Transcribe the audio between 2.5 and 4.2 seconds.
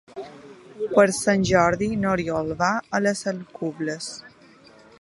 va a les Alcubles.